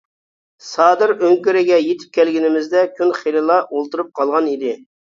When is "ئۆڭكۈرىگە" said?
1.17-1.79